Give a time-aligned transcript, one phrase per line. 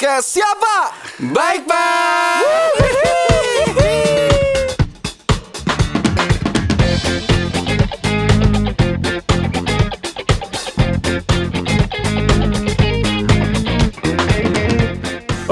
[0.00, 0.96] podcast siapa?
[1.28, 2.40] Baik pak.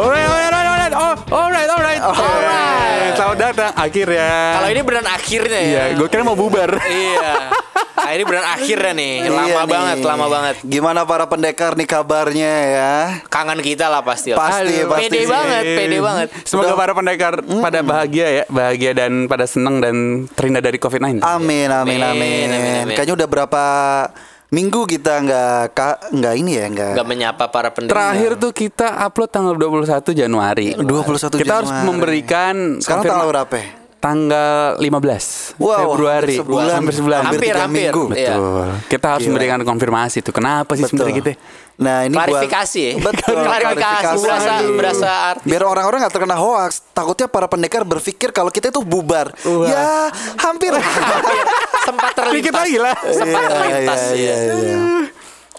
[0.00, 0.96] Alright.
[0.96, 3.12] Oh, alright, alright, alright.
[3.20, 4.32] Selamat datang akhirnya.
[4.56, 5.92] Kalau ini beneran akhirnya ya.
[5.92, 6.72] Iya, gue kira mau bubar.
[6.88, 7.52] iya.
[8.10, 9.14] Ini beneran akhirnya nih.
[9.24, 9.68] Lama Iya nih.
[9.68, 10.56] banget, lama banget.
[10.62, 12.92] Gimana para pendekar nih kabarnya ya?
[13.26, 14.30] Kangen kita lah pasti.
[14.30, 14.38] lah.
[14.40, 15.26] Pasti, Aduh, pasti Pede sih.
[15.26, 16.28] banget, pede banget.
[16.42, 19.96] Semoga para pendekar pada bahagia ya, bahagia dan pada senang dan
[20.30, 21.20] terhindar dari COVID-19.
[21.20, 22.46] Amin, amin, Amin, amin.
[22.50, 22.94] amin, amin.
[22.94, 23.62] Kayaknya udah berapa
[24.48, 25.76] minggu kita nggak
[26.10, 26.92] nggak ini ya nggak.
[26.94, 27.92] Gak menyapa para pendengar.
[27.92, 29.84] Terakhir tuh kita upload tanggal 21
[30.14, 30.72] Januari.
[30.72, 31.84] 21 Kita harus Januari.
[31.86, 33.56] memberikan Sekarang tanggal berapa?
[33.98, 34.00] Ya?
[34.00, 36.38] Tanggal 15 Wow, Februari.
[36.38, 36.70] hampir sebulan.
[36.72, 37.20] Hampir sebulan.
[37.20, 37.82] Hampir Hampir, hampir.
[37.90, 38.04] minggu.
[38.14, 38.30] Iya.
[38.32, 38.66] Betul.
[38.86, 39.30] Kita harus Gila.
[39.34, 40.30] memberikan konfirmasi tuh.
[40.30, 41.30] Kenapa sih sebenarnya gitu?
[41.78, 42.92] Nah ini Klarifikasi ya.
[42.96, 43.36] Betul.
[43.36, 45.44] Klarifikasi berasa berasa arti.
[45.44, 46.70] Biar orang-orang nggak terkena hoax.
[46.90, 49.34] Takutnya para pendekar berpikir kalau kita itu bubar.
[49.42, 49.66] Wah.
[49.66, 49.86] Ya
[50.38, 50.70] hampir.
[51.82, 52.38] sempat terlintas.
[52.38, 52.94] Dikit lagi lah.
[53.02, 54.36] Sempat terlintas iya, ya.
[54.38, 54.78] iya, iya.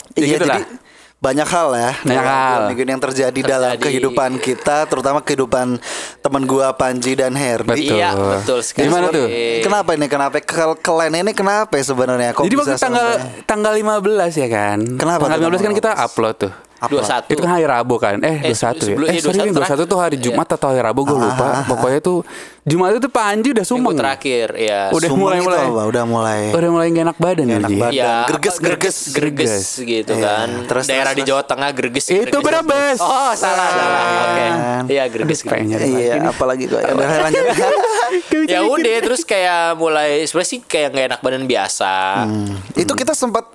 [0.10, 0.58] Ya Iya, gitulah.
[0.60, 0.79] jadi
[1.20, 2.32] banyak hal ya Banyak dalam
[2.64, 2.72] hal.
[2.74, 3.84] ini yang terjadi, dalam Terjadi.
[3.86, 5.76] kehidupan kita terutama kehidupan
[6.20, 7.92] teman gua Panji dan Herdi Betul.
[7.94, 8.88] Iya, betul sekali.
[8.88, 9.28] Gimana tuh?
[9.60, 13.74] kenapa ini kenapa ke kalian ini kenapa ya sebenarnya kok Jadi waktu tanggal sampai- tanggal
[13.76, 14.80] 15 ya kan.
[14.96, 16.06] Kenapa Tanggal tuh 15 kan kita 15?
[16.08, 16.54] upload tuh.
[16.82, 17.28] Dua satu.
[17.28, 18.16] Itu kan hari Rabu kan.
[18.20, 18.96] Eh, Eh, 21 ya.
[19.04, 20.24] Eh, iya, sorry, 21 21 tuh hari Iya.
[20.26, 21.48] Jumat atau hari Rabu gue lupa.
[21.66, 22.24] Pokoknya tuh
[22.62, 23.98] Jumat itu Panji udah Minggu sumeng.
[23.98, 24.82] terakhir ya.
[24.90, 25.60] Udah Sumeng mulai-mulai.
[25.60, 25.84] itu apa?
[25.86, 27.92] udah mulai Udah mulai gak enak badan Nggak enak badan.
[27.94, 28.98] Ya, Greges, apa, greges.
[29.12, 30.24] greges gitu Iya.
[30.24, 30.48] kan.
[30.66, 32.06] Terus, Daerah terus, di Jawa Tengah greges.
[32.08, 32.38] Itu.
[32.40, 32.98] Brebes.
[33.00, 34.02] Oh, salah, salah.
[34.24, 34.48] Oke.
[34.88, 35.40] Iya, greges.
[35.42, 37.46] Pengen nyari iya apalagi kok ya, udah lanjut
[38.46, 41.94] ya udah terus kayak mulai sebenarnya sih kayak nggak enak badan biasa.
[42.74, 43.46] itu kita sempat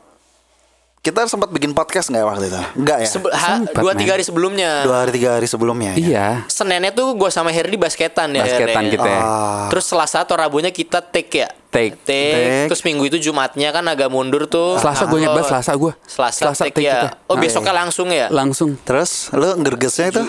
[1.05, 4.25] kita sempat bikin podcast nggak waktu itu nggak ya Sebe- ha- Sempet, dua tiga hari
[4.25, 4.89] sebelumnya.
[4.89, 6.01] dua hari tiga hari sebelumnya ya?
[6.01, 6.27] Iya.
[6.49, 8.41] Seninnya tuh gue sama Herdi basketan ya.
[8.41, 8.91] Basketan ya.
[8.91, 9.05] kita.
[9.05, 9.21] ya.
[9.21, 9.67] Ah.
[9.69, 11.49] Terus Selasa atau Rabunya kita take ya.
[11.69, 12.01] Take.
[12.01, 12.73] Take.
[12.73, 14.81] Terus minggu itu Jumatnya kan agak mundur tuh.
[14.81, 15.93] Selasa gue banget Selasa gue.
[16.09, 16.97] Selasa, take, take ya.
[16.97, 17.09] kita.
[17.29, 18.27] Oh Ah, besoknya langsung ya.
[18.33, 20.25] Langsung terus lu ngergesnya itu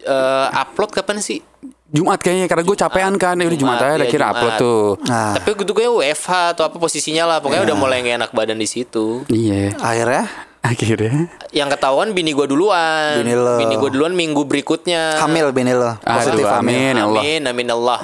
[0.00, 1.44] Eh, upload kapan sih?
[1.88, 3.34] Jumat kayaknya karena gue capean kan.
[3.40, 4.36] Ya udah Jumat Jumat, aja iya, kira Jumat.
[4.36, 4.84] upload tuh.
[5.08, 7.38] nah Tapi gue kayak WFH atau apa posisinya lah.
[7.40, 9.24] Pokoknya udah mulai gak enak badan di situ.
[9.32, 9.72] Iya.
[9.80, 10.24] akhirnya
[10.58, 13.24] Akhirnya Yang ketahuan bini gue duluan.
[13.24, 13.56] Bini lo.
[13.56, 15.16] gue duluan minggu berikutnya.
[15.16, 17.22] hamil bini lo positif Aduh, hamil amin ya Allah.
[17.24, 17.98] Amin, amin Allah.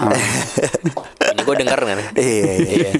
[1.34, 1.98] bini gue denger kan?
[2.16, 2.90] iya iya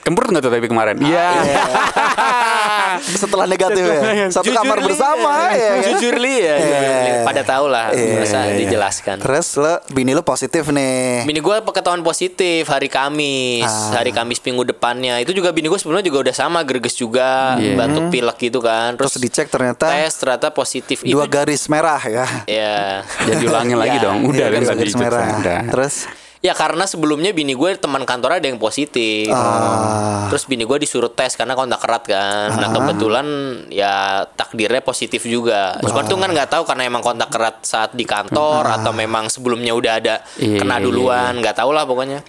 [0.00, 0.96] Kemprut nggak tuh tapi kemarin?
[0.98, 1.28] Iya.
[3.00, 4.84] setelah negatif ya satu Jujur, kamar Li.
[4.84, 5.84] bersama ya kan?
[5.94, 6.56] Jujur li ya.
[6.56, 7.12] Li.
[7.22, 7.92] Pada tahu lah.
[7.92, 8.56] Iya, Bisa iya.
[8.58, 9.16] dijelaskan.
[9.20, 14.00] terus lo bini lo positif nih Bini gue ketahuan positif hari Kamis, Ah.
[14.00, 15.18] hari Kamis minggu depannya.
[15.18, 17.76] Itu juga bini gue sebelumnya juga udah sama, greges juga, Iya.
[17.76, 18.96] batuk pilek gitu kan.
[18.96, 21.02] terus dicek ternyata tes ternyata positif.
[21.02, 23.04] dua Itu garis merah ya ya.
[23.22, 24.02] Jadi ulangin lagi Ya.
[24.02, 24.18] dong.
[24.26, 25.60] Udah Iya, kan tadi garis merah Udah.
[25.70, 25.94] terus
[26.40, 29.28] Ya karena sebelumnya bini gue teman kantor ada yang positif.
[29.28, 30.24] Ah.
[30.32, 32.48] Terus bini gue disuruh tes karena kontak erat kan.
[32.56, 33.26] Nah kebetulan
[33.68, 35.76] ya takdirnya positif juga.
[35.84, 39.76] Cuman tuh kan nggak tahu karena emang kontak erat saat di kantor atau memang sebelumnya
[39.76, 41.32] udah ada Iya, kena iya, duluan.
[41.44, 42.24] nggak tahu lah pokoknya.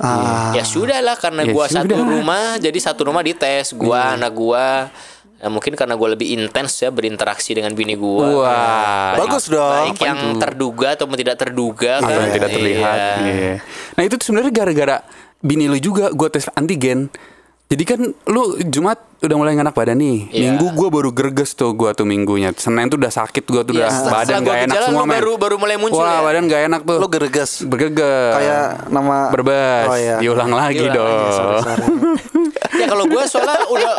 [0.51, 3.71] Ya sudah lah karena Ya gue satu rumah jadi satu rumah dites.
[3.71, 4.67] Gue anak gue.
[5.41, 8.27] Ya, mungkin karena gue lebih intens ya berinteraksi dengan bini gue.
[8.37, 9.17] Wah.
[9.17, 9.89] Bagus dong.
[9.89, 12.21] Baik yang terduga atau tidak terduga Atau kan.
[12.29, 12.97] yang tidak terlihat.
[13.25, 13.25] Iya.
[13.25, 13.55] Iya.
[13.91, 14.97] Nah itu sebenarnya gara-gara
[15.37, 17.09] bini lu juga gue tes antigen.
[17.65, 20.27] Jadi kan lu Jumat udah mulai nggak enak badan nih.
[20.27, 20.43] Iya.
[20.51, 22.51] Minggu gue baru greges tuh gue tuh minggunya.
[22.53, 25.15] Senin tuh udah sakit gue tuh Iya, udah badan gak enak semua lu men.
[25.15, 26.21] baru- baru mulai muncul Wah ya?
[26.21, 26.97] badan gak enak tuh.
[26.97, 28.33] lo gerges Bergeges.
[28.33, 29.87] kayak nama Berbes.
[29.87, 31.07] oh iya Diulang lagi Diulang dong.
[31.07, 31.85] lagi, sorry, sorry.
[32.77, 33.93] Ya kalau gue soalnya udah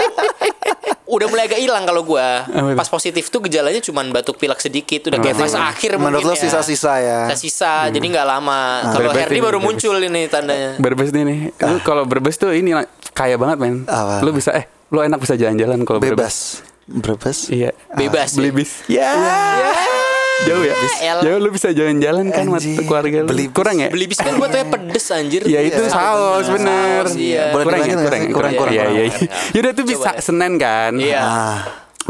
[1.15, 2.27] udah mulai agak hilang kalau gue
[2.73, 6.93] pas positif tuh gejalanya cuman batuk pilek sedikit udah kayak fase akhir menurut lo sisa-sisa
[7.05, 8.61] ya sisa-sisa jadi nggak lama
[8.97, 9.67] kalau Berbes Herdi baru berbes.
[9.69, 11.41] muncul ini tandanya Berbes nih nih.
[11.69, 12.73] Lu kalau berbes tuh ini
[13.13, 13.85] kaya banget men.
[13.85, 14.25] Apa?
[14.25, 16.17] Lu bisa eh lu enak bisa jalan-jalan kalau berbes.
[16.17, 16.37] bebas
[16.89, 17.71] bebas Iya.
[17.95, 18.57] Bebas, Beli ya?
[18.57, 18.71] bis.
[18.89, 19.13] Ya.
[20.43, 20.75] Jauh ya?
[21.09, 21.23] elah.
[21.23, 23.29] Jauh lu bisa jalan-jalan kan sama keluarga lu.
[23.29, 23.55] Beli bis.
[23.55, 23.89] Kurang ya?
[23.89, 25.91] beli bis kan buat tuh pedes anjir Ya itu Iya.
[25.91, 27.05] saus bener.
[27.09, 27.45] Iya.
[27.53, 27.91] Kurang ya, kurang, sih?
[27.91, 28.75] ya, Kurang, kurang, Iya, kurang.
[28.93, 29.13] iya, iya.
[29.55, 30.11] Yaudah tuh bisa.
[30.19, 30.93] Senin kan.
[30.95, 31.23] Iya.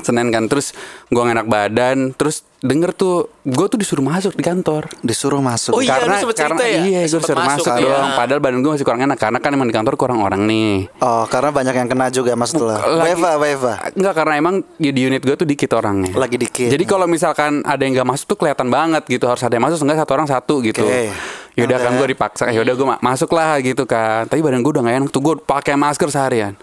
[0.02, 0.74] Senin kan terus
[1.08, 4.86] gua gak enak badan, terus denger tuh gua tuh disuruh masuk di kantor.
[5.00, 6.80] disuruh masuk Oh iya, karena lu sempet karena ya?
[6.80, 7.86] iya gue disuruh masuk, masuk, iya.
[7.88, 8.10] doang.
[8.14, 10.86] Padahal badan gue masih kurang enak karena kan emang di kantor kurang orang nih.
[10.98, 12.70] Oh, karena banyak yang kena juga maksud lo.
[12.70, 13.74] Lagi- Weva, Weva.
[13.92, 16.14] Enggak karena emang ya di unit gue tuh dikit orangnya.
[16.14, 16.70] Lagi dikit.
[16.70, 19.82] Jadi kalau misalkan ada yang gak masuk tuh kelihatan banget gitu harus ada yang masuk
[19.82, 20.82] enggak satu orang satu gitu.
[20.82, 21.10] Oke.
[21.52, 21.98] Yaudah kan Oke.
[21.98, 24.24] gue dipaksa, yaudah gue ma- masuk lah gitu kan.
[24.24, 26.54] Tapi badan gue udah gak enak tuh gue pakai masker seharian.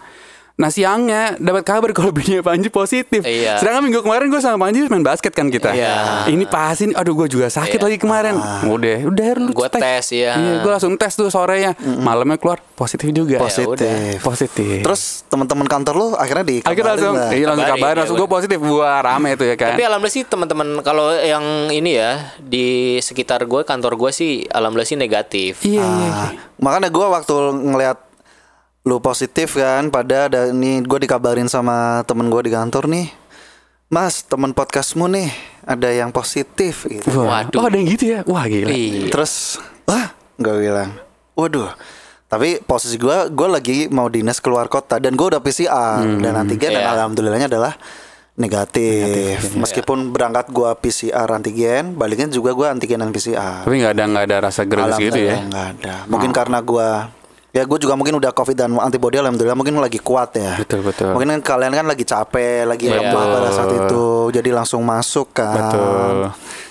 [0.60, 3.24] Nah siangnya dapat kabar kalau bininya Panji positif.
[3.24, 3.56] Iya.
[3.56, 5.72] Sedangkan minggu kemarin gue sama Panji main basket kan kita.
[5.72, 6.28] Iya.
[6.28, 7.86] Ini pas ini, aduh gue juga sakit Iya.
[7.86, 8.36] lagi kemarin.
[8.68, 10.36] Udah, udah lu Gua tes, iya.
[10.36, 11.80] Iya, gue langsung tes tuh sorenya.
[11.80, 13.40] Malamnya keluar positif juga.
[13.40, 14.20] Positif.
[14.20, 14.84] Positif.
[14.84, 18.22] Terus teman-teman kantor lu akhirnya di akhirnya langsung, iya langsung Kabarin, kabarin iya, langsung gua.
[18.22, 18.58] gue positif.
[18.60, 19.72] Wah rame tuh ya kan.
[19.72, 22.68] Tapi alhamdulillah sih teman-teman kalau yang ini ya di
[23.00, 25.64] sekitar gue kantor gue sih alhamdulillah sih negatif.
[25.64, 26.12] Iya, iya.
[26.12, 27.34] Ah, makanya gue waktu
[27.64, 28.09] ngelihat
[28.82, 33.08] lu positif kan pada ada nih gue dikabarin sama temen gue di kantor nih
[33.88, 35.30] mas temen podcastmu nih
[35.64, 37.58] ada yang positif gitu Wah, Waduh.
[37.58, 38.20] Oh ada yang gitu ya?
[38.24, 38.70] Wah gila.
[38.70, 39.10] Iya.
[39.10, 40.96] terus wah gue bilang
[41.34, 41.70] waduh
[42.26, 46.72] tapi posisi gue gue lagi mau dinas keluar kota dan gue udah PCR dan antigen
[46.72, 46.92] dan Iya.
[46.96, 47.74] alhamdulillahnya adalah
[48.40, 54.04] negatif, meskipun berangkat gue PCR antigen baliknya juga gue antigen dan PCR Tapi nggak ada
[54.08, 55.44] nggak ada rasa gereges gitu ya?
[55.44, 55.94] Nggak ada.
[56.08, 57.12] Mungkin karena gua
[57.60, 60.56] ya gue juga mungkin udah covid dan antibody alhamdulillah mungkin lagi kuat ya.
[60.64, 61.12] Betul, betul.
[61.12, 63.04] Mungkin kan kalian kan lagi capek, lagi Iya.
[63.04, 65.68] lemah pada saat itu, jadi langsung masuk kan.
[65.68, 66.16] Betul.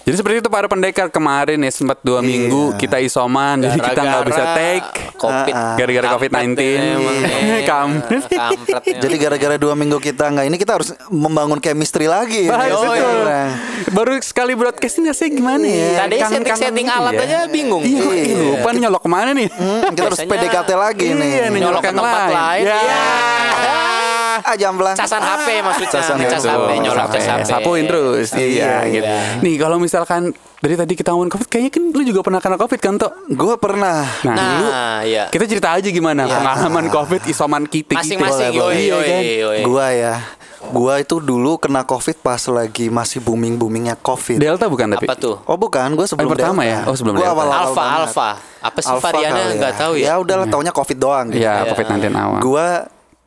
[0.09, 2.27] Jadi seperti itu para pendekar kemarin ya sempat dua Iya.
[2.27, 4.89] minggu kita isoman, jadi kita nggak bisa take.
[5.19, 5.51] COVID.
[5.53, 5.77] Ah, ah.
[5.77, 6.57] Gara-gara Kampret COVID-19.
[6.57, 7.63] ya emang, eh.
[7.63, 8.25] Kampret.
[8.25, 8.99] Kampret ya.
[8.99, 12.47] Jadi gara-gara dua minggu kita nggak ini kita harus membangun chemistry lagi.
[12.47, 12.89] Wah, Ya, betul.
[12.89, 13.49] sekarang.
[13.91, 15.89] Baru sekali broadcast ini rasanya gimana ya?
[15.99, 17.21] Tadi Kangen-kangen setting-setting gitu alat ya.
[17.21, 17.83] aja bingung.
[17.83, 18.37] Iya, kok Iya.
[18.49, 19.49] lupa nih nyolok ke mana nih?
[19.51, 21.29] Hmm, kita harus PDKT lagi nih.
[21.29, 22.33] Iya, nih Nyolok nyolok ke tempat lain.
[22.33, 22.65] lain.
[22.65, 24.18] Ya.
[24.39, 24.45] Iya.
[24.45, 24.95] Ah, jamblang.
[24.95, 25.93] Casan HP maksudnya.
[25.93, 26.71] Casan Ngecas HP.
[26.81, 27.43] Cas HP.
[27.45, 28.29] Sapuin terus.
[28.33, 29.05] Iya, Iya, gitu.
[29.05, 29.19] iya.
[29.39, 32.79] Nih, kalau misalkan dari tadi kita ngomongin Covid, kayaknya kan lu juga pernah kena Covid
[32.79, 33.13] kan, Tok?
[33.31, 34.03] Gue pernah.
[34.23, 35.27] Nah, Nah, iya.
[35.27, 38.63] kita cerita aja gimana pengalaman Covid isoman kita Masing-masing gitu.
[38.65, 39.23] yoi, Iya yoi, kan?
[39.23, 39.61] yoi.
[39.63, 40.15] Gua ya.
[40.61, 44.37] Gua itu dulu kena covid pas lagi masih booming boomingnya covid.
[44.37, 45.07] Delta bukan tapi?
[45.07, 45.39] Apa tuh?
[45.45, 46.75] Oh bukan, gue sebelum Oh, yang pertama Delta.
[46.75, 46.79] ya?
[46.83, 47.35] Oh, sebelum Gua Delta.
[47.37, 48.01] awal-awal Alpha, banget.
[48.03, 48.31] Alpha.
[48.59, 49.45] Apa sih Alpha variannya?
[49.45, 50.05] kali Nggak tahu ya.
[50.05, 51.41] Ya udahlah, taunya covid doang gitu.
[51.41, 52.41] Iya, Covid-19 awal.
[52.43, 52.67] Gua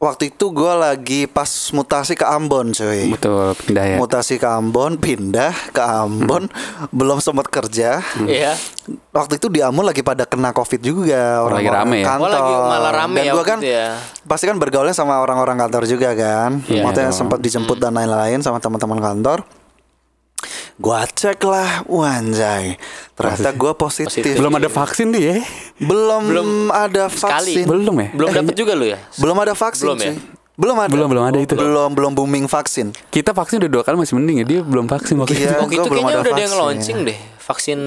[0.01, 3.13] waktu itu gua lagi pas mutasi ke Ambon, cuy.
[3.13, 3.95] Betul, pindah ya.
[3.95, 6.49] Mutasi ke Ambon, pindah ke Ambon,
[6.89, 8.01] belum sempat kerja.
[8.19, 8.57] Iya.
[9.11, 12.05] Waktu itu di Ambon lagi pada kena covid juga Oh, lagi orang-orang rame ya?
[12.09, 12.25] kantor.
[12.25, 13.87] Oh, lagi malah rame Dan ya gua waktu kan ya.
[14.25, 16.65] pasti kan bergaulnya sama orang-orang kantor juga kan.
[16.65, 17.15] Iya Maksudnya dong.
[17.15, 19.45] sempat dijemput dan lain-lain sama teman-teman kantor.
[20.77, 22.77] Gua cek lah, wanjay.
[23.13, 24.11] Ternyata gua positif.
[24.13, 24.33] Positif.
[24.35, 25.37] Belum ada vaksin tuh ya?
[25.77, 27.53] Belum, Belum ada sekali.
[27.53, 27.65] vaksin.
[27.65, 28.07] Belum ya?
[28.11, 28.97] Belum dapat juga lu ya?
[29.17, 29.85] Belum ada vaksin.
[29.85, 30.13] Belum ya?
[30.51, 30.91] Belum ada.
[30.91, 31.53] Belum, belum ada itu.
[31.55, 32.93] Belum belum booming vaksin.
[33.09, 34.45] Kita vaksin udah dua kali masih mending ya.
[34.45, 35.41] Dia belum vaksin waktu Iya.
[35.41, 35.53] itu.
[35.57, 37.17] Waktu itu belum kayaknya ada udah ada yang launching deh.
[37.41, 37.79] Vaksin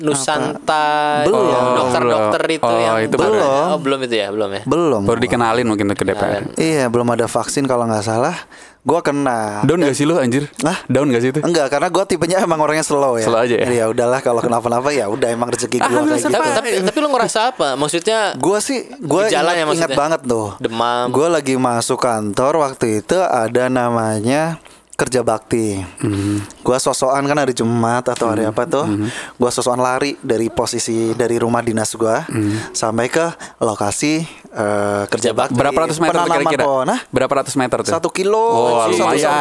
[0.00, 0.84] Nusanta
[1.22, 1.46] Belum.
[1.46, 3.36] yang dokter-dokter itu Oh, yang itu baru.
[3.38, 4.62] Oh, belum itu ya, belum ya.
[4.64, 5.00] Belum.
[5.04, 6.42] Baru dikenalin mungkin ke DPR.
[6.56, 8.34] Iya, belum ada vaksin kalau nggak salah.
[8.82, 9.62] Gua kena.
[9.62, 10.50] Down gak sih lu anjir?
[10.66, 10.82] Hah?
[10.90, 11.38] Down gak sih itu?
[11.38, 13.30] Enggak, karena gua tipenya emang orangnya slow ya.
[13.30, 13.62] Slow aja ya?
[13.62, 16.34] Jadi ya udahlah kalau kenapa-napa ya udah emang rezeki gua Ah, nggak kayak gitu.
[16.34, 17.68] Tapi, tapi, tapi lu ngerasa apa?
[17.78, 20.58] Maksudnya Gua sih gua Gejala ingat, ya ingat banget tuh.
[20.58, 21.14] Demam.
[21.14, 24.58] Gua lagi masuk kantor waktu itu ada namanya
[24.94, 25.80] kerja bakti.
[25.98, 26.60] Mhm.
[26.60, 28.86] Gua sosokan kan hari Jumat atau hari apa tuh.
[29.34, 32.70] Gua sosokan lari dari posisi dari rumah dinas gua Mhm.
[32.70, 33.26] sampai ke
[33.58, 34.22] lokasi
[34.52, 35.56] eh, kerja bakti.
[35.56, 36.64] Berapa ratus meter kira-kira?
[36.84, 37.00] Hah?
[37.08, 37.88] Berapa ratus meter tuh?
[37.90, 39.32] Satu kilo, Oh, satu lumayan.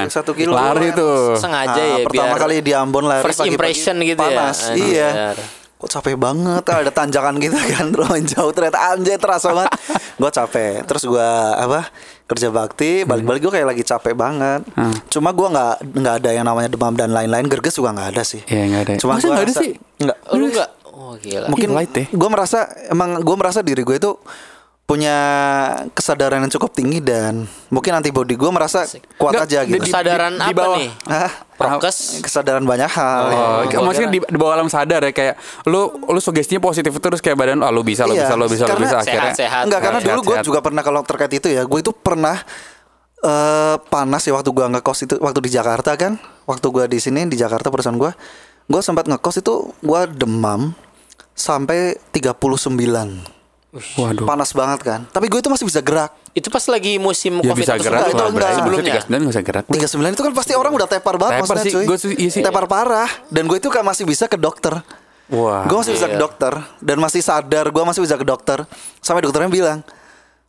[0.00, 0.52] dua- satu kilo.
[0.52, 1.36] Lari tuh.
[1.36, 4.58] sengaja Ah, ya pertama biar kali di Ambon lari first pagi-pagi impression gitu panas.
[4.64, 4.74] ya.
[4.74, 5.08] Iya.
[5.12, 5.36] Anjir.
[5.74, 9.74] Kok capek banget ada tanjakan gitu kan lumayan jauh ternyata anjay terasa banget.
[10.14, 10.74] gue capek.
[10.84, 11.90] Terus gue apa
[12.24, 14.64] kerja bakti balik-balik gue kayak lagi capek banget.
[14.72, 14.94] Hmm.
[15.06, 17.44] Cuma gue nggak nggak ada yang namanya demam dan lain-lain.
[17.46, 18.40] Gerges juga nggak ada sih.
[18.46, 18.92] Iya, nggak ada.
[18.96, 19.72] Cuma gua nggak ada sih?
[19.98, 20.18] Nggak.
[20.32, 20.70] Lu enggak?
[20.86, 21.46] Oh, gila.
[21.50, 22.06] Mungkin ya.
[22.06, 24.14] gue merasa emang gue merasa diri gue itu
[24.84, 25.16] punya
[25.90, 28.84] kesadaran yang cukup tinggi dan mungkin antibody gue merasa
[29.16, 29.74] kuat Nggak, aja gitu.
[29.74, 30.76] di- Kesadaran di apa bawah.
[30.76, 30.90] nih?
[31.08, 31.30] Hah?
[31.54, 32.20] Prokes.
[32.20, 33.24] kesadaran banyak hal.
[33.30, 33.78] Oh, ya.
[33.78, 35.34] maksudnya di, di bawah alam sadar ya kayak
[35.66, 38.64] lu lu sugestinya positif terus kayak badan ah, lu bisa lu Iya, bisa lu bisa
[38.66, 39.62] lu bisa akhirnya sehat-sehat.
[39.70, 40.46] Enggak karena Sehat, dulu gue sehat.
[40.46, 42.36] juga pernah kalau terkait itu ya, gue itu pernah
[43.24, 47.24] eh panas ya waktu gue ngekos itu waktu di Jakarta kan, waktu gue di sini
[47.24, 48.12] di Jakarta perusahaan gue,
[48.68, 50.76] gue sempat ngekos itu gue demam
[51.32, 53.33] sampai 39
[53.74, 54.22] Waduh.
[54.22, 56.14] panas banget kan, tapi gue itu masih bisa gerak.
[56.30, 58.50] Itu pas lagi musim Ya Covid bisa atau gerak enggak, itu enggak.
[58.54, 58.92] sebelumnya.
[58.94, 59.64] Maksudnya 39 nggak bisa gerak.
[59.66, 61.84] 39 itu kan pasti orang udah tepar banget Tepar maksudnya sih, cuy.
[61.86, 62.42] gua sih- iya sih.
[62.42, 64.74] Tepar parah dan gue itu kan masih bisa ke dokter.
[65.26, 65.64] Wah.
[65.64, 66.22] Gue masih bisa ke iya.
[66.22, 68.58] dokter dan masih sadar gue masih bisa ke dokter.
[68.98, 69.78] Sampai dokternya bilang,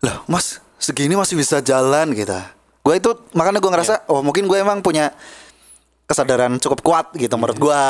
[0.02, 2.34] "Loh, Mas, segini masih bisa jalan gitu."
[2.82, 5.10] Gue itu makanya gue ngerasa, oh mungkin gue emang punya
[6.06, 7.82] kesadaran cukup kuat gitu menurut gue.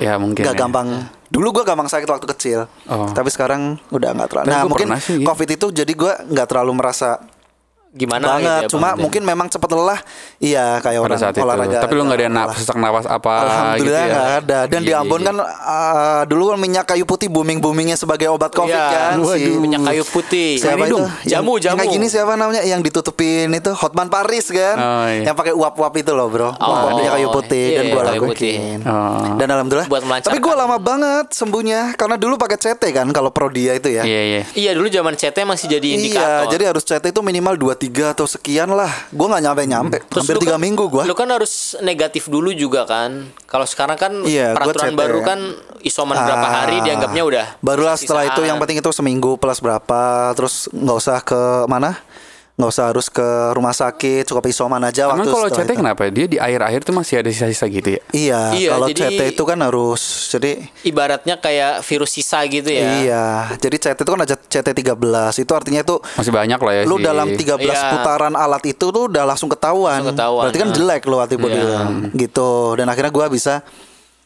[0.00, 0.60] Ya, mungkin Gak ya.
[0.60, 0.88] gampang.
[1.32, 3.08] Dulu gue gampang sakit waktu kecil, Oh.
[3.08, 4.46] tapi sekarang udah nggak terlalu.
[4.46, 5.24] Nah mungkin sih, gitu.
[5.24, 7.16] covid itu jadi gue nggak terlalu merasa
[7.92, 8.40] gimana banget.
[8.40, 9.04] gitu ya, Cuma Bang?
[9.04, 10.00] mungkin memang cepet lelah.
[10.38, 11.44] Iya kayak pada orang saat itu.
[11.44, 11.78] olahraga.
[11.78, 12.36] Tapi lu nggak ada lelah.
[12.42, 14.08] napas sesak napas apa gitu Alhamdulillah ya?
[14.08, 14.58] nggak ada.
[14.66, 15.26] Dan di Iya, Ambon iya.
[15.26, 19.14] kan uh, dulu kan minyak kayu putih booming boomingnya sebagai obat covid Iya, kan.
[19.18, 20.56] waduh, minyak kayu putih.
[20.56, 20.96] Siapa itu?
[21.24, 21.78] Jamu, yang jamu.
[21.78, 22.62] kayak gini siapa namanya?
[22.62, 24.76] Yang ditutupin itu Hotman Paris kan?
[24.76, 25.28] Oh, iya.
[25.28, 26.50] Yang pakai uap-uap itu loh bro.
[26.50, 28.54] uap minyak kayu putih iya, dan gua kayu putih.
[28.54, 28.80] lakuin.
[28.82, 29.36] Oh.
[29.36, 29.88] Dan alhamdulillah.
[29.88, 30.02] Buat.
[30.22, 34.04] Tapi gua lama banget sembuhnya karena dulu pakai CT kan kalau Prodia itu ya.
[34.04, 34.40] Iya iya.
[34.52, 36.44] Iya dulu zaman CT masih jadi indikator.
[36.44, 38.90] Iya, jadi harus CT itu minimal 23 atau sekian lah.
[39.10, 39.96] Gua nggak nyampe-nyampe.
[40.06, 41.02] Terus Hampir lu tiga kan- minggu gua.
[41.02, 43.26] Lu kan harus negatif dulu juga kan.
[43.44, 45.26] Kalau sekarang kan Iya, peraturan baru ya.
[45.26, 45.38] kan
[45.82, 47.46] isoman berapa Ah, hari dianggapnya udah.
[47.58, 51.98] Barulah setelah itu yang penting itu seminggu plus berapa, terus nggak usah ke mana,
[52.52, 55.80] nggak usah harus ke rumah sakit, cukup isoman aja Emang waktu kalau CT itu.
[55.80, 56.02] kenapa?
[56.06, 58.00] Dia di akhir-akhir tuh masih ada sisa-sisa gitu ya?
[58.12, 60.50] Iya, Iya, kalau jadi- CT itu kan harus jadi
[60.82, 62.88] ibaratnya kayak virus sisa gitu ya.
[63.00, 63.24] Iya,
[63.56, 64.92] jadi CT itu kan ada CT13.
[65.38, 67.04] Itu artinya itu Masih banyak lah ya lu sih.
[67.04, 67.90] dalam 13 Iya.
[67.90, 69.98] putaran alat itu tuh udah langsung ketahuan.
[69.98, 70.74] Langsung ketahuan, Berarti kan ah.
[70.74, 71.80] jelek lo antibody Iya.
[72.14, 72.52] gitu.
[72.74, 73.64] Dan akhirnya gua bisa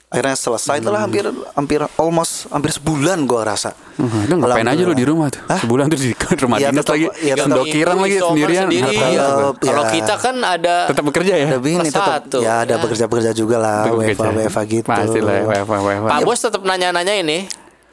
[0.07, 1.09] akhirnya selesai itulah Hmm.
[1.09, 3.75] hampir hampir almost hampir sebulan gua rasa.
[3.97, 5.43] Uh, Lu ngapain aja lu di rumah tuh?
[5.45, 5.59] Hah?
[5.59, 6.11] Sebulan tuh di
[6.45, 7.07] rumah Iya, dinas tetap- lagi.
[7.19, 8.65] iya, tetap- Sendokiran Itu lagi isoman sendirian.
[8.65, 8.87] sendiri.
[8.87, 9.03] Iya.
[9.03, 9.49] lu?
[9.51, 9.91] Tetap, Kalau ya.
[9.91, 11.47] kita kan ada Tetap bekerja ya?
[11.53, 12.39] Tapi ini tetap satu.
[12.39, 12.79] ya ada Ya.
[12.79, 14.31] bekerja-bekerja juga lah, WFA.
[14.33, 14.87] WFA gitu.
[14.87, 16.09] Pasti lah WFA WFA.
[16.09, 17.39] Pak Bos tetap nanya-nanya ini.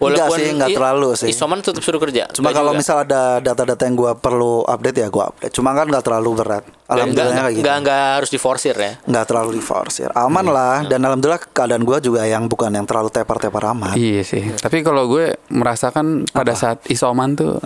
[0.06, 1.30] Enggak sih, enggak terlalu sih.
[1.30, 2.28] Isoman tetap suruh kerja.
[2.30, 2.80] Cuma Enggak kalau juga?
[2.80, 5.54] misal ada data-data yang gua perlu update ya gua update.
[5.54, 6.64] Cuma kan nggak terlalu berat.
[6.64, 7.60] Enggak, Alhamdulillah kayak gitu.
[7.60, 8.92] enggak, enggak harus diforsir ya.
[9.04, 13.72] nggak terlalu diforsir aman lah dan alhamdulillah keadaan gua juga yang bukan yang terlalu tepar-tepar
[13.72, 14.44] amat Iya sih.
[14.54, 17.58] Tapi kalau gue merasakan pada saat isoman tuh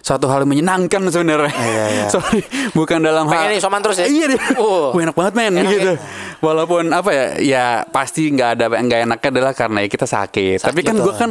[0.00, 1.50] suatu hal yang menyenangkan sebenarnya.
[1.52, 2.06] Iya, iya.
[2.14, 2.42] Sorry,
[2.72, 4.06] bukan dalam hal Pengen isoman terus ya?
[4.06, 4.40] Iya deh.
[4.56, 4.90] Oh.
[4.94, 5.92] Wah, enak banget men Enak gitu.
[5.92, 5.96] ya?
[6.38, 10.58] Walaupun apa ya, ya pasti nggak ada nggak enaknya adalah karena ya kita sakit.
[10.62, 11.30] Tapi kan gue kan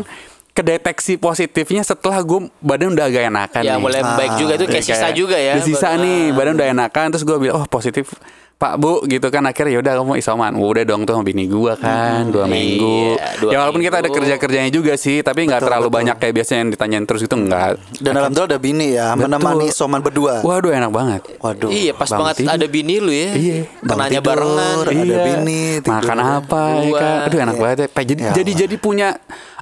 [0.56, 3.82] kedeteksi positifnya setelah gue badan udah agak enakan Ya nih.
[3.82, 5.54] mulai baik juga itu kayak sisa juga ya.
[5.54, 8.16] Udah sisa nih, badan udah enakan terus gue bilang oh positif
[8.56, 10.56] Pak Bu gitu kan akhirnya ya udah kamu isoman.
[10.56, 13.20] Wah, udah dong tuh sama bini gua kan dua Iya, minggu.
[13.36, 14.16] dua ya walaupun kita ada minggu.
[14.16, 15.98] kerja kerjanya juga sih, tapi nggak Betul, terlalu betul.
[16.00, 17.76] banyak kayak biasanya yang ditanyain terus gitu enggak.
[18.00, 21.22] dan alhamdulillah ada bini ya menemani soman berdua Waduh enak banget.
[21.38, 22.56] waduh Iya pas Bang banget tidur.
[22.56, 23.30] ada bini lu ya.
[23.36, 23.60] Iya.
[23.84, 24.76] Kenanya barengan.
[24.80, 25.18] Ada Iya.
[25.20, 25.92] bini, tidur.
[25.92, 27.18] makan apa ya kan?
[27.28, 27.62] Aduh enak Iya.
[27.62, 27.88] banget ya.
[27.92, 29.08] Jadi Ya jadi jadi punya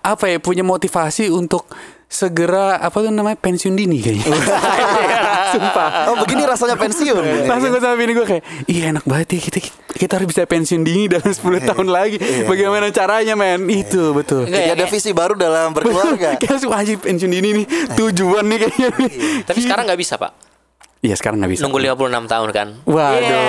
[0.04, 0.38] apa ya?
[0.44, 1.66] Punya motivasi untuk
[2.14, 4.38] segera apa tuh namanya pensiun dini kayaknya.
[5.54, 6.14] Sumpah.
[6.14, 7.50] oh begini rasanya pensiun ini.
[7.50, 9.60] Langsung gue sama bini gue kayak Iya enak banget ya kita,
[9.98, 14.74] kita harus bisa pensiun dini dalam 10 tahun lagi Bagaimana caranya men Itu betul jadi
[14.74, 17.66] ya, ada visi baru dalam berkeluarga Kita langsung wajib pensiun dini nih
[17.98, 19.12] Tujuan nih kayaknya nih
[19.46, 20.53] Tapi sekarang nggak bisa pak.
[21.04, 22.68] Iya sekarang gak bisa Nunggu 56 tahun kan.
[22.86, 23.44] Waduh, Iya,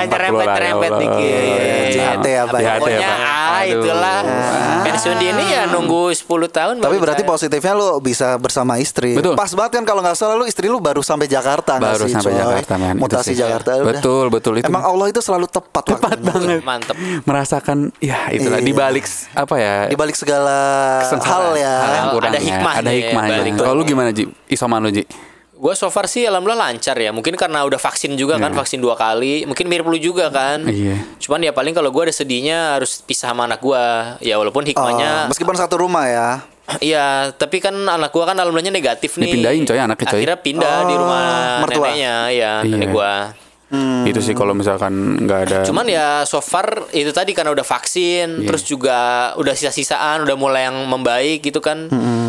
[0.00, 1.28] 40 nyerempet-nyerempet lah, ya dikit.
[1.28, 1.88] Allah.
[1.90, 2.58] JHT ya, Pak.
[2.58, 3.18] JHT ya, Pokoknya Pak.
[3.20, 4.18] ah itulah.
[4.80, 6.74] Pensiun dini ya nunggu 10 tahun.
[6.78, 9.36] tapi berarti positifnya lu bisa bersama istri Betul.
[9.36, 12.14] pas banget kan kalau nggak salah lu istri lu baru sampai Jakarta nggak Baru sih,
[12.14, 12.40] sampai coy?
[12.40, 12.88] Jakarta, men.
[12.88, 13.36] Itu mutasi sih.
[13.36, 13.86] Jakarta udah.
[13.92, 14.52] Betul, betul.
[14.56, 16.24] Itu- emang Allah itu selalu tepat Tepat waktunya.
[16.24, 16.96] banget Mantep.
[17.22, 18.64] Merasakan Ya itulah Iya.
[18.64, 19.04] Di balik
[19.34, 20.56] Apa ya di balik segala
[21.04, 21.74] hal ya
[22.16, 23.52] Ada hikmahnya Ada ya, hikmahnya balik.
[23.56, 24.24] Kalau lu gimana Ji?
[24.48, 25.04] Isoman lu Ji?
[25.58, 27.10] Gue so far sih alhamdulillah lancar ya.
[27.10, 29.42] Mungkin karena udah vaksin juga kan, vaksin dua kali.
[29.42, 30.62] Mungkin mirip lu juga kan.
[30.64, 31.02] Iya.
[31.18, 33.84] Cuman ya paling kalau gue ada sedihnya harus pisah sama anak gue.
[34.22, 35.26] Ya walaupun Oh, hikmahnya.
[35.26, 36.28] meskipun satu rumah ya
[36.84, 39.32] Iya, tapi kan anak gua kan alhamdulillahnya negatif nih.
[39.32, 40.18] Dipindahin, coy, anaknya, coy.
[40.20, 41.24] Akhirnya pindah di Oh, rumah
[41.64, 41.80] mertua.
[41.88, 42.68] neneknya, ya Iya.
[42.68, 43.12] nenek gua.
[44.02, 48.40] Itu sih kalau misalkan nggak ada Cuman ya so far itu tadi karena udah vaksin,
[48.40, 48.46] Iya.
[48.46, 48.96] terus juga
[49.34, 51.88] udah sisa-sisaan, udah mulai yang membaik gitu kan.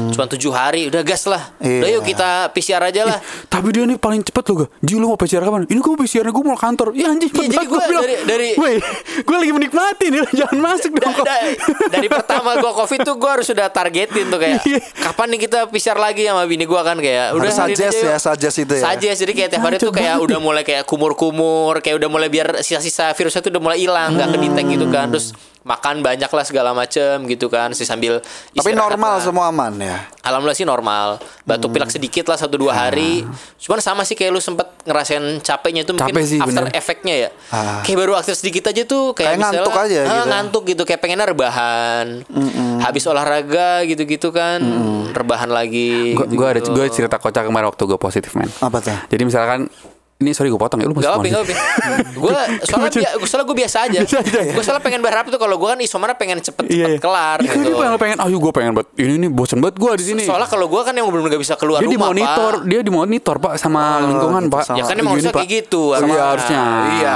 [0.09, 1.55] Cuman tujuh hari, udah gas lah.
[1.57, 1.79] Iya.
[1.79, 3.19] Udah yuk kita PCR aja lah.
[3.47, 5.63] Tapi dia nih paling cepet loh gak Ji lu mau PCR kapan?
[5.63, 8.75] Ini gue PCR gue mau kantor Ya anjing Iya, jadi gua dari- dari- Weh
[9.21, 11.47] Gue lagi menikmati nih Jangan masuk dong Da- da-
[11.89, 14.79] dari pertama gua covid tuh gua harus sudah targetin tuh kayak Iya.
[15.01, 18.15] kapan nih kita PCR lagi sama bini gua kan kayak udah Harus ini suggest ya,
[18.17, 18.83] suggest itu ya.
[18.85, 21.28] Suggest, jadi kayak tiap hari tuh kayak udah mulai kayak kumur-kumur
[21.75, 25.13] kayak udah mulai biar sisa-sisa virusnya tuh udah mulai hilang nggak kedetek gitu kan Hmm.
[25.13, 29.21] terus makan banyak lah segala macem gitu kan sih sambil tapi normal lah.
[29.21, 34.01] semua aman ya Alhamdulillah sih normal Batuk pilek sedikit lah satu dua hari Cuman sama
[34.01, 36.73] sih kayak lu sempet ngerasain capeknya itu Mungkin Capek sih, after bener.
[36.73, 37.81] efeknya ya Ah.
[37.81, 40.27] Kayak baru aktif sedikit aja tuh Kayak, Kayak ngantuk misalnya, aja ah, gitu.
[40.27, 42.05] Ngantuk gitu Kayak pengennya rebahan
[42.79, 44.59] Habis olahraga gitu-gitu kan
[45.11, 46.45] Rebahan lagi Gue gitu-gitu.
[46.45, 49.67] ada gue cerita kocak kemarin waktu gue positif men apa tuh Jadi misalkan
[50.19, 52.11] ini sorry gue potong ya lu Gak apa-apa, masih gak apa-apa.
[52.11, 52.31] Gue
[52.67, 52.91] soalnya
[53.23, 53.99] soalnya gue biasa aja.
[54.55, 56.99] Gue soalnya pengen berharap tuh kalau gue kan isomana pengen cepet-cepet Iya, iya.
[56.99, 57.71] kelar Iya, gitu.
[57.71, 58.87] gue pengen, pengen, ayo gue pengen banget.
[58.97, 60.21] Ini nih bosan banget gue di sini.
[60.21, 62.67] Soalnya kalau gue kan yang benar-benar gak bisa keluar dia rumah dimonitor, Pak.
[62.67, 64.63] dia dimonitor pak sama lingkungan gitu, pak.
[64.65, 66.25] sama- Ya kan emang harusnya kayak gitu Iya harusnya.
[66.25, 66.63] harusnya.
[66.91, 67.15] Iya.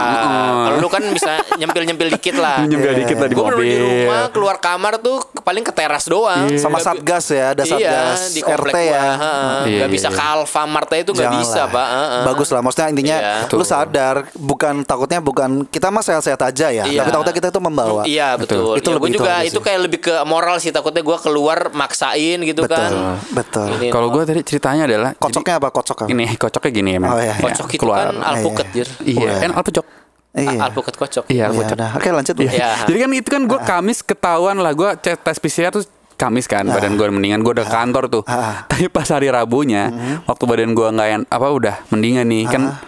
[0.64, 2.58] Kalau lu kan bisa nyempil-nyempil dikit lah.
[2.72, 4.00] Nyempil dikit lah di Gue bener-bener di mobil.
[4.00, 6.48] rumah keluar kamar tuh paling ke teras doang.
[6.48, 6.56] Iya.
[6.58, 9.04] Sama satgas ya, ada satgas iya, di komplek RT ya.
[9.04, 9.12] heeh.
[9.12, 10.16] Iya, Nggak iya, bisa iya.
[10.16, 11.88] ke Alfamart aja itu nggak bisa pak.
[11.90, 12.22] Heeh.
[12.24, 13.50] Bagus lah, maksudnya intinya Iya.
[13.50, 17.02] lu sadar bukan takutnya bukan kita mah sehat-sehat aja ya, Iya.
[17.02, 18.02] tapi takutnya kita itu membawa.
[18.04, 18.78] Iya betul.
[18.78, 19.64] Itu Ya, lebih gue itu juga itu sih.
[19.64, 22.92] kayak lebih ke moral sih takutnya gue keluar maksain gitu Betul, kan.
[23.28, 23.68] betul.
[23.74, 25.68] Ini Kalau gue tadi ceritanya adalah Kocoknya apa?
[25.70, 26.08] Kocok apa?
[26.08, 27.10] Ini kocoknya gini ya, men.
[27.10, 27.36] Oh, iya.
[27.36, 28.06] kocok itu keluar.
[28.06, 28.76] kan alpukat Iya.
[28.76, 28.88] jir.
[29.04, 29.40] Iya, Wah.
[29.40, 29.86] kan alpucok.
[30.34, 30.60] Iya.
[30.60, 31.24] Alpukat kocok.
[31.26, 31.76] Iya, Iya, alpucok.
[31.78, 31.90] udah.
[31.94, 32.34] Oke, lanjut.
[32.34, 32.42] Bu.
[32.44, 32.70] Iya.
[32.84, 35.86] Jadi kan itu kan gue Kamis ketahuan lah gue tes PCR tuh
[36.24, 38.24] Kamis kan badan gue mendingan gue udah ke kantor tuh.
[38.24, 38.64] Ah.
[38.72, 39.92] Tapi pas hari Rabunya
[40.24, 42.80] waktu badan gue nggak en- apa udah mendingan nih kan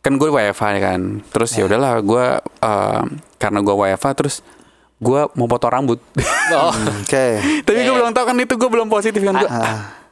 [0.00, 1.00] kan gue WFH kan.
[1.24, 3.02] Terus ya udahlah gue eh,
[3.36, 4.36] karena gue WFH terus
[4.98, 6.02] gue mau potong rambut.
[6.50, 6.74] Oh.
[7.00, 7.26] Oke.
[7.62, 9.50] Tapi gue belum tahu kan itu gue belum positif kan gue.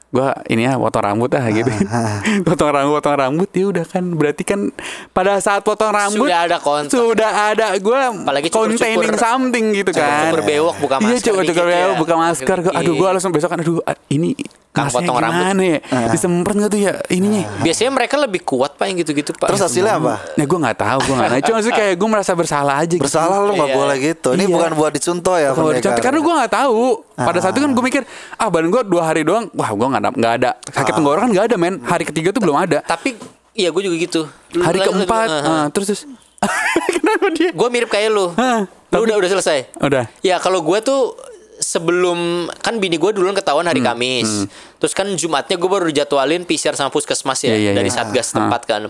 [0.08, 1.68] Gue ini ya potong rambut ah gitu.
[2.48, 4.72] potong rambut, potong rambut ya udah kan berarti kan
[5.12, 6.92] pada saat potong rambut Sudah ada kontak.
[6.96, 10.32] Sudah ada gue Apalagi containing something gitu kan.
[10.32, 11.76] Cukur bewok, buka Iya masker cukur dikit cukur ya.
[11.84, 12.56] bewok buka masker.
[12.64, 14.32] Gua, Aduh gue langsung besok kan aduh ah, ini
[14.78, 15.34] Kang potong rambut.
[15.40, 15.78] gimana ya?
[16.08, 17.44] Disemprot gak tuh ya ininya?
[17.58, 19.48] Biasanya mereka lebih kuat pak yang gitu-gitu pak.
[19.48, 20.14] Terus hasilnya apa?
[20.34, 21.42] Ya gue nggak tahu, gue nggak tahu.
[21.46, 22.90] Cuma sih kayak gue merasa bersalah aja.
[22.90, 23.02] gitu.
[23.02, 23.76] Bersalah lu nggak Iya.
[23.76, 24.28] boleh gitu.
[24.32, 24.54] Ini Iya.
[24.54, 25.50] bukan buat dicontoh ya.
[25.50, 25.80] Kalau pendekar.
[25.80, 26.82] dicontoh karena gue nggak tahu.
[27.18, 28.02] Pada saat itu kan gue mikir,
[28.34, 31.46] ah badan gue dua hari doang, wah gue nggak ada, nggak ada sakit tenggorokan nggak
[31.48, 31.74] ada men.
[31.80, 32.78] Hari ketiga tuh belum ada.
[32.80, 33.18] Tapi
[33.52, 34.20] iya gue juga gitu.
[34.54, 36.02] Hari keempat, ah, terus terus.
[36.94, 37.50] Kenapa dia?
[37.50, 38.30] Gue mirip kayak lu.
[38.32, 39.74] Hah, Lu udah udah selesai.
[39.78, 40.06] Udah.
[40.20, 41.12] Ya kalau gue tuh
[41.58, 42.18] sebelum
[42.56, 44.46] kan bini gue duluan ketahuan hari Hmm, Kamis.
[44.76, 47.96] Terus kan Jumatnya gue baru dijadwalin PCR sama puskesmas ya Iya, iya, dari iya.
[47.96, 48.34] satgas Ah.
[48.38, 48.82] tempat kan.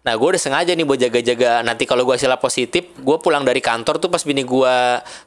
[0.00, 3.60] Nah gue udah sengaja nih buat jaga-jaga nanti kalau gue hasilnya positif, gue pulang dari
[3.60, 4.74] kantor tuh pas bini gue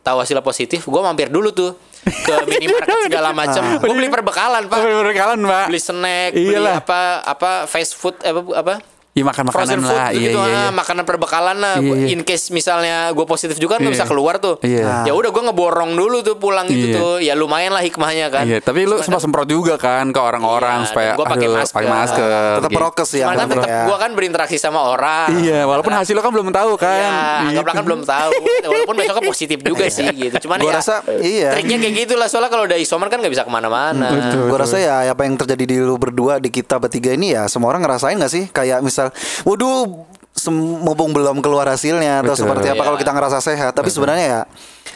[0.01, 3.61] tahu hasilnya positif, gue mampir dulu tuh ke minimarket segala macam.
[3.77, 5.65] Gue beli perbekalan pak, Berkalan pak.
[5.67, 6.81] beli snack, beli Iyalah.
[6.81, 8.73] apa apa fast food apa apa
[9.13, 10.09] Iya makan makanan frozen food lah.
[10.09, 10.49] Iya gitu iya.
[10.49, 10.63] ah, iya.
[10.73, 12.07] makanan perbekalan lah Iya, iya.
[12.09, 13.97] in case misalnya gue positif juga kan nggak Iya.
[14.01, 15.05] bisa keluar tuh Iya.
[15.05, 16.97] ya udah gue ngeborong dulu tuh pulang gitu Iya.
[16.97, 20.81] tuh ya lumayan lah hikmahnya kan Iya, tapi lu sempat semprot juga kan ke orang-orang
[20.81, 21.73] Iya, supaya gua pakai masker.
[21.73, 22.51] pakai masker.
[22.57, 22.79] Tetap gitu.
[22.79, 23.23] prokes ya.
[23.23, 23.81] Cuman kan tetap ya.
[23.85, 26.89] gue kan berinteraksi sama orang Iya, walaupun hasil lo kan belum tahu kan.
[26.99, 27.13] Ya,
[27.47, 27.77] anggaplah Gitu.
[27.77, 28.31] kan belum tahu.
[28.65, 30.35] Walaupun besoknya positif juga sih gitu.
[30.41, 31.53] Cuman Gua ya rasa, iya.
[31.53, 34.09] triknya kayak gitulah soalnya kalau udah isoman kan nggak bisa ke mana-mana.
[34.33, 37.69] Gue rasa ya apa yang terjadi di lu berdua di kita bertiga ini ya semua
[37.69, 39.02] orang ngerasain gak sih kayak misal,
[39.43, 42.43] waduh, sem- mumpung belum keluar hasilnya atau Betul.
[42.45, 42.85] seperti apa Iya.
[42.85, 44.41] kalau kita ngerasa sehat, tapi sebenarnya ya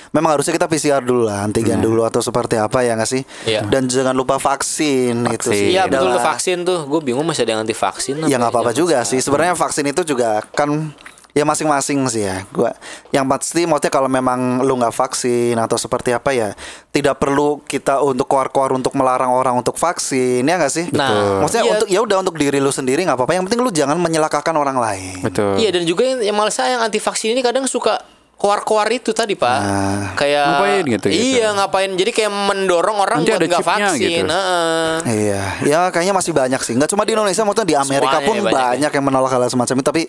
[0.09, 3.21] memang harusnya kita PCR dulu lah, antigen dulu atau seperti apa ya nggak sih?
[3.43, 3.61] Iya.
[3.63, 5.53] Dan jangan lupa vaksin, gitu Vaksin.
[5.53, 5.67] sih.
[5.71, 6.79] Iya betul tuh vaksin tuh.
[6.85, 8.23] Gue bingung masih ada yang anti vaksin.
[8.25, 9.19] Ya nggak apa-apa juga sih.
[9.19, 10.89] Sebenarnya vaksin itu juga kan
[11.37, 12.41] ya masing-masing sih ya.
[12.49, 12.73] Gua
[13.13, 16.49] yang pasti maksudnya kalau memang lu nggak vaksin atau seperti apa ya,
[16.89, 20.85] tidak perlu kita untuk keluar-keluar untuk melarang orang untuk vaksin ya nggak sih?
[20.89, 21.73] Nah, maksudnya iya.
[21.77, 23.37] untuk ya udah untuk diri lu sendiri nggak apa-apa.
[23.37, 25.21] Yang penting lu jangan menyelakakan orang lain.
[25.21, 25.61] Betul.
[25.61, 29.11] Iya dan juga yang, yang malah saya yang anti vaksin ini kadang suka koar-koar itu
[29.11, 30.13] tadi pak Nah.
[30.13, 31.17] kayak Ngapain gitu, gitu?
[31.33, 34.29] iya ngapain jadi kayak mendorong orang Nanti buat ada nggak vaksin gitu.
[34.29, 34.93] Heeh.
[35.03, 36.73] Iya, ya kayaknya masih banyak sih.
[36.73, 38.95] Nggak cuma di Indonesia, maksudnya di Amerika Semuanya pun banyak banyak, ya.
[38.95, 39.87] yang menolak hal semacam itu.
[39.87, 40.01] Tapi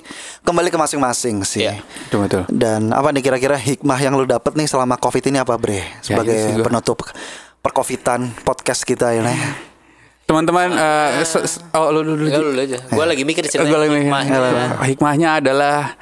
[0.45, 1.65] kembali ke masing-masing sih.
[1.65, 1.81] Iya.
[1.81, 2.43] Betul, betul.
[2.49, 5.81] Dan apa nih kira-kira hikmah yang lu dapet nih selama covid ini apa Bre?
[5.99, 6.69] Sebagai gua.
[6.69, 7.01] penutup
[7.59, 9.25] percovitan podcast kita ya.
[9.25, 9.41] Nih.
[10.25, 11.41] Teman-teman eh, se-
[11.73, 12.53] oh lu dulu Ya, dulu.
[12.55, 14.05] aja gue lagi mikir ceritanya Gua lagi mikir.
[14.05, 14.39] hikmahnya.
[14.85, 15.97] Hikmahnya adalah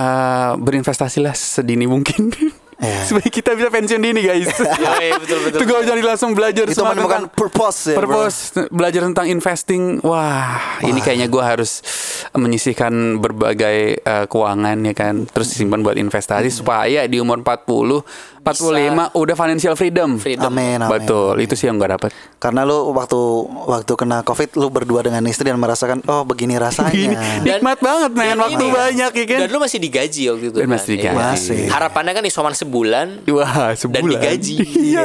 [0.00, 2.32] eh, berinvestasilah sedini mungkin.
[2.80, 3.04] Iya.
[3.04, 4.48] Supaya kita bisa pensiun dini guys.
[5.20, 8.08] Betul betul Itu gue jadi langsung belajar Itu semua menemukan tentang- purpose ya, bro.
[8.08, 8.38] purpose
[8.72, 11.84] belajar tentang investing wah, ini kayaknya gue harus
[12.32, 18.72] menyisihkan berbagai eh, keuangan ya kan terus simpan buat investasi supaya di umur 40 45
[19.14, 20.48] udah financial freedom Freedom.
[20.48, 20.88] Amin, amin.
[20.90, 23.20] betul itu sih yang gue dapat Karena lu waktu
[23.66, 26.88] waktu kena covid lu berdua dengan istri dan merasakan oh begini rasanya.
[26.90, 30.22] Gini, Dan- nikmat banget men Dan waktu ini- banyak ya kan Dan lu masih digaji
[30.26, 30.56] waktu itu.
[30.56, 30.72] Dan kan?
[30.72, 31.10] masih digaji.
[31.10, 31.30] Iya.
[31.30, 31.60] Masih.
[31.68, 34.56] Harapannya kan isoman sebulan wah dan sebulan digaji.
[34.88, 35.04] iya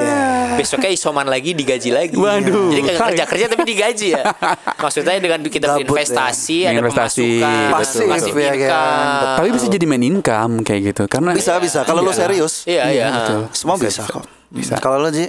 [0.55, 2.15] Besoknya isoman lagi digaji lagi.
[2.15, 2.71] Waduh.
[2.71, 4.23] Jadi kagak kerja kerja tapi digaji ya.
[4.83, 9.35] Maksudnya dengan kita Gabut berinvestasi, ada Investasi, pemasukan, Pasif pasif ya, kan.
[9.35, 12.19] tapi bisa jadi main income kayak gitu karena Bisa bisa kalau lu Iyalah.
[12.21, 12.53] serius.
[12.63, 13.05] Iya iya.
[13.25, 13.41] Betul.
[13.51, 14.25] Semua bisa, Bisa, kok.
[14.53, 14.73] bisa.
[14.77, 15.25] Kalau lu Ji?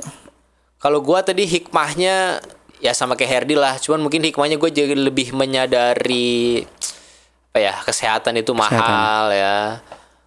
[0.76, 2.44] Kalau gua tadi hikmahnya
[2.80, 3.80] ya sama kayak Herdi lah.
[3.80, 6.62] Cuman mungkin hikmahnya gue jadi lebih menyadari
[7.52, 9.80] apa ya kesehatan itu mahal ya.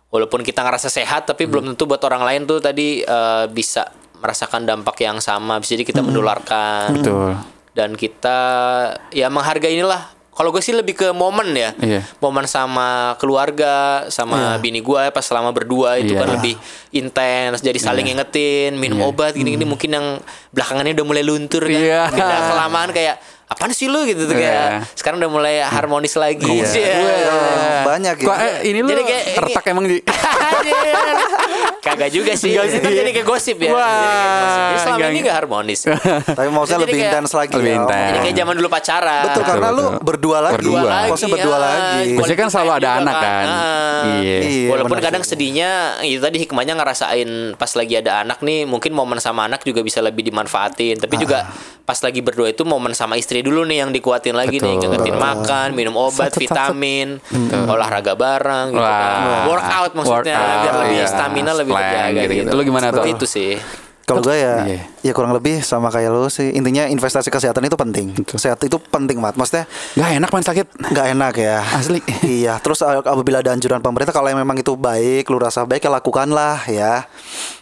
[0.09, 3.85] Walaupun kita ngerasa sehat, tapi belum tentu buat orang lain tuh tadi eh, bisa
[4.17, 5.61] merasakan dampak yang sama.
[5.61, 6.97] Bisa jadi kita menularkan.
[6.97, 7.37] betul
[7.77, 8.37] Dan kita
[9.13, 11.75] ya menghargai inilah kalau gue sih lebih ke momen ya.
[11.75, 12.07] Iya.
[12.17, 16.23] Momen sama keluarga, sama bini gue pas selama berdua itu Iya.
[16.23, 16.55] kan lebih
[16.89, 17.59] intens.
[17.59, 20.07] Jadi saling ngingetin, minum obat gini-gini mungkin yang
[20.49, 21.75] belakangannya udah mulai luntur kan.
[21.75, 22.07] Iya.
[22.07, 24.87] Udah kelamaan kayak apaan sih lu gitu tuh kayak Iya.
[24.93, 26.47] sekarang udah mulai harmonis lagi.
[26.63, 26.71] Iya.
[26.71, 27.35] Iya.
[27.81, 29.97] banyak ya Kok eh, ini lu Jadi kayak- retak emang di.
[31.79, 32.51] Kagak juga sih.
[32.51, 32.77] Enggak sih.
[32.77, 33.71] Itu kan jadi kayak gosip ya.
[33.71, 33.87] Wah,
[34.69, 35.09] Jadi selama enggak.
[35.09, 35.79] ini gak harmonis.
[36.29, 37.77] tapi maksudnya Jadi lebih intens lagi Lebih ya.
[37.79, 38.03] intens.
[38.05, 39.23] Jadi kayak zaman dulu pacaran.
[39.25, 39.93] betul karena lu betul.
[40.03, 40.89] berdua lagi Berdua.
[41.05, 43.45] maksudnya berdua ah, lagi Maksudnya kan selalu ada anak kan.
[43.45, 44.01] Ah.
[44.19, 44.37] Iya.
[44.39, 45.29] Iya, Walaupun kadang sih.
[45.29, 45.69] sedihnya
[46.01, 49.99] itu tadi hikmahnya ngerasain pas lagi ada anak nih mungkin momen sama anak juga bisa
[49.99, 51.47] lebih dimanfaatin tapi juga
[51.83, 55.73] pas lagi berdua itu momen sama istri dulu nih yang dikuatin lagi nih ngingetin makan
[55.73, 57.17] minum obat vitamin
[57.65, 58.99] olahraga bareng gitu Wah.
[58.99, 59.19] kan.
[59.47, 61.07] workout maksudnya Workout, biar lebih iya.
[61.07, 62.45] stamina lebih Terjaga gitu-gitu.
[62.45, 63.05] gitu Lu gimana tuh?
[63.05, 63.55] Itu sih
[64.03, 64.81] Kalau gue ya, Iya.
[65.05, 66.49] ya kurang lebih sama kayak lu sih.
[66.57, 68.17] Intinya investasi kesehatan itu penting.
[68.41, 69.37] Sehat itu penting banget.
[69.37, 70.67] Maksudnya Gak enak main sakit.
[70.81, 71.61] nggak enak ya.
[71.77, 72.01] Asli.
[72.41, 72.57] iya.
[72.57, 75.93] Terus uh, apabila ada anjuran pemerintah, kalau yang memang itu baik, lu rasa baik ya
[75.93, 77.05] lakukanlah ya.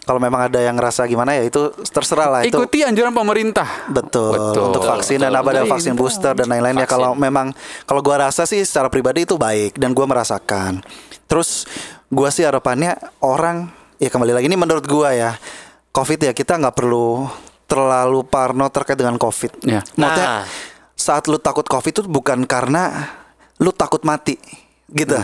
[0.08, 2.56] Kalau memang ada yang ngerasa gimana ya itu terserah lah itu.
[2.56, 3.68] Ikuti anjuran pemerintah.
[3.92, 4.72] Betul, Betul.
[4.72, 5.72] untuk vaksin dan Betul, apa ada betul.
[5.76, 7.52] vaksin booster dan lain-lain ya kalau memang
[7.84, 10.80] kalau gua rasa sih secara pribadi itu baik dan gua merasakan.
[11.28, 11.68] Terus
[12.08, 15.32] gua sih harapannya orang ya kembali lagi ini menurut gua ya
[15.94, 17.26] COVID ya kita nggak perlu
[17.68, 19.68] terlalu parno terkait dengan COVID.
[19.68, 19.84] Ya.
[20.00, 20.44] Maksudnya Nah.
[20.96, 23.12] saat lu takut COVID itu bukan karena
[23.60, 24.40] lu takut mati
[24.88, 25.20] gitu.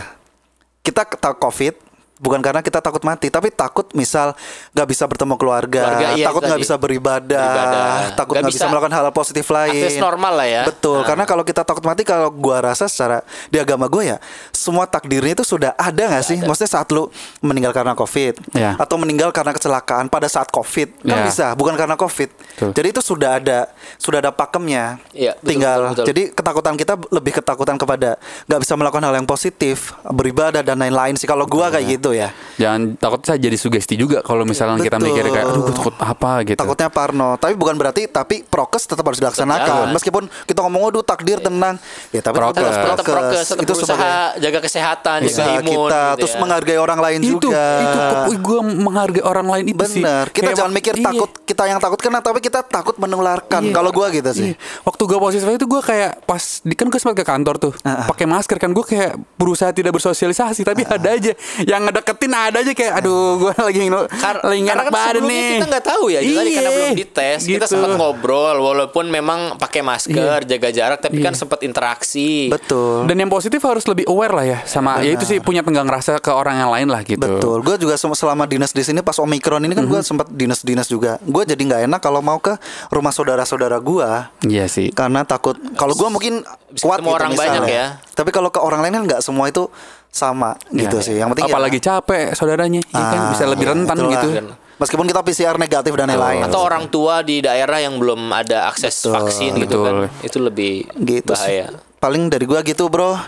[0.84, 1.74] Kita takut COVID
[2.14, 4.38] bukan karena kita takut mati, tapi takut misal
[4.70, 7.90] nggak bisa bertemu keluarga, Keluarga, iya, takut nggak bisa beribadah, Beribadah.
[8.14, 9.74] takut Nggak bisa bisa melakukan hal positif lain.
[9.74, 10.62] akses normal lah ya.
[10.64, 11.06] Betul, Nah.
[11.06, 14.18] karena kalau kita takut mati, kalau gua rasa secara di agama gue ya,
[14.50, 16.38] semua takdirnya itu sudah ada nggak sih?
[16.38, 18.76] Maksudnya saat lu meninggal karena covid, Ya.
[18.76, 21.24] atau meninggal karena kecelakaan pada saat covid, kan Ya.
[21.24, 22.30] bisa, bukan karena covid.
[22.30, 22.70] Betul.
[22.72, 23.58] Jadi itu sudah ada,
[23.96, 25.02] sudah ada pakemnya.
[25.10, 26.06] Iya, betul, Tinggal, betul, betul.
[26.08, 28.10] jadi ketakutan kita lebih ketakutan kepada
[28.46, 31.24] nggak bisa melakukan hal yang positif, beribadah dan lain-lain sih.
[31.24, 32.28] Kalau gua kayak gitu ya.
[32.58, 35.08] Jangan takut saya jadi sugesti juga kalau misalnya kita Betul.
[35.10, 36.58] mikir kayak aduh gue takut apa gitu.
[36.58, 39.88] Takutnya Parno, tapi bukan berarti tapi prokes tetap harus dilaksanakan.
[39.88, 39.94] Tetap.
[39.94, 41.78] Meskipun kita ngomong waduh takdir tenang,
[42.10, 42.58] ya tapi Prokes.
[42.58, 46.18] tetap harus tetap prokes, tetap itu berusaha sebagai jaga kesehatan, jaga usaha imun kita, gitu
[46.20, 46.40] terus ya.
[46.42, 47.66] menghargai orang lain itu juga.
[47.80, 50.02] itu gue menghargai orang lain itu sih.
[50.02, 51.04] Bener, kita Kayak jangan mikir iya.
[51.06, 53.62] takut kita yang takut kena, tapi kita takut menularkan.
[53.62, 53.74] Iya.
[53.74, 54.50] Kalau gua gitu sih.
[54.52, 54.56] Iya.
[54.82, 58.04] Waktu gue positif itu gue kayak pas di kan gue sempat ke kantor tuh Ah,
[58.04, 58.06] ah.
[58.08, 62.72] pakai masker kan gue kayak berusaha tidak bersosialisasi tapi ada aja yang ngedeketin ada aja
[62.72, 65.50] kayak aduh gue lagi ngino- Kar- lagi nggak karena enak kan badan sebelumnya nih.
[65.54, 67.64] kita nggak tahu ya tadi karena Iya, belum dites kita gitu.
[67.70, 71.24] sempat ngobrol walaupun memang pakai masker jaga jarak tapi Iya.
[71.24, 73.06] kan sempat interaksi Betul.
[73.06, 76.18] Dan yang positif harus lebih aware lah ya sama ya itu sih punya tenggang rasa
[76.18, 77.20] ke orang yang lain lah gitu.
[77.20, 77.62] Betul.
[77.62, 80.04] Gue juga selama dinas di sini pas Omikron ini kan gue Mhm.
[80.04, 81.22] sempat dinas-dinas juga.
[81.22, 84.08] Gue jadi nggak enak kalau mau ke rumah saudara-saudara gue.
[84.44, 84.90] Iya sih.
[84.90, 87.50] karena takut kalau gua mungkin Bisa kuat ketemu gitu orang misalnya.
[87.52, 87.86] banyak ya.
[88.12, 89.66] tapi kalau ke orang lain kan nggak semua itu
[90.14, 91.02] sama gitu Ya.
[91.02, 94.12] sih yang penting ya- apalagi capek saudaranya ya kan Ah, bisa lebih iya, rentan itulah.
[94.14, 94.28] gitu.
[94.74, 98.94] meskipun kita PCR negatif dan lain-lain atau orang tua di daerah yang belum ada akses
[99.00, 99.12] Betul.
[99.12, 100.22] vaksin gitu kan Betul.
[100.22, 101.58] itu lebih gitu sih.
[101.58, 101.66] bahaya
[101.98, 103.18] paling dari gua gitu bro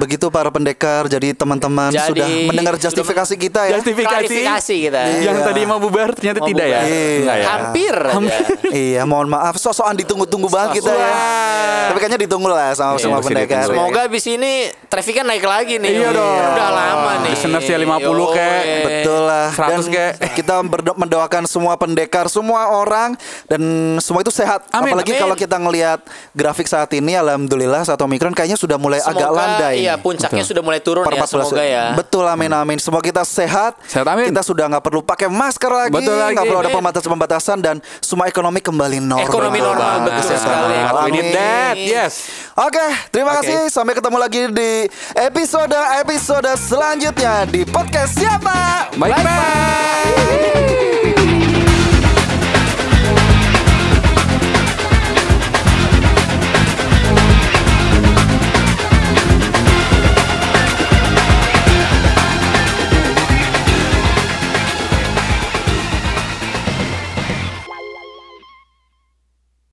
[0.00, 4.76] begitu para pendekar jadi teman-teman Jadi, sudah mendengar sudah justifikasi kita ya Justifikasi.
[4.80, 5.00] Kita.
[5.20, 5.44] Yang Iya.
[5.44, 6.80] tadi mau bubar ternyata Mau tidak ya.
[6.80, 6.88] bubar.
[6.88, 7.18] Iya.
[7.20, 7.46] Enggak ya.
[7.46, 8.38] hampir aja.
[8.88, 11.84] iya mohon maaf sosokan ditunggu-tunggu banget kita ya Wah.
[11.86, 13.76] tapi kayaknya ditunggu lah sama Iya, semua pasti pendekar ditunggu.
[13.76, 14.52] Semoga abis ini
[14.86, 15.90] trafficnya naik lagi nih.
[15.92, 16.40] Iya dong.
[16.48, 17.30] Udah lama nih.
[17.30, 18.34] Listenersnya 50 Yoi.
[18.34, 18.62] kek.
[18.80, 20.12] Betul lah 100 Dan kayak.
[20.32, 23.62] kita berdo- mendoakan semua pendekar Semua orang Dan
[23.98, 25.20] semua itu sehat Amin, Apalagi amin.
[25.20, 26.00] kalau kita ngelihat
[26.32, 30.78] Grafik saat ini Alhamdulillah Saat Omikron kayaknya sudah mulai agak landai Iya, puncaknya sudah mulai
[30.78, 31.24] turun Per ya.
[31.24, 31.84] 14 Semoga ya.
[31.96, 34.30] Betul amin amin Semoga kita sehat Sehat, amin.
[34.30, 36.36] Kita sudah nggak perlu pakai masker lagi Betul lagi.
[36.36, 40.76] nggak perlu ada pembatasan-pembatasan Dan semua ekonomi kembali normal Ekonomi normal, betul sekali.
[41.00, 41.34] We need Amin.
[41.34, 41.74] that.
[41.80, 42.14] Yes.
[42.54, 43.46] Oke, terima Oke.
[43.46, 43.58] kasih.
[43.72, 44.70] Sampai ketemu lagi di
[45.16, 48.90] episode-episode selanjutnya di podcast siapa?
[48.94, 50.99] Bye bye.